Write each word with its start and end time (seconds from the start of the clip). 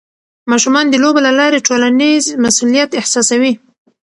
ماشومان 0.51 0.85
د 0.89 0.93
لوبو 1.03 1.19
له 1.27 1.31
لارې 1.39 1.65
ټولنیز 1.67 2.23
مسؤلیت 2.43 2.89
احساسوي. 2.99 3.53